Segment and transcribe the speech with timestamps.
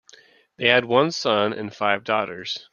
[0.57, 2.65] They had one son and five daughters.